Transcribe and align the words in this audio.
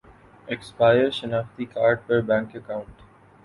expire 0.47 1.09
شناختی 1.11 1.65
card 1.73 1.97
پر 2.07 2.21
bank 2.27 2.55
account 2.55 2.95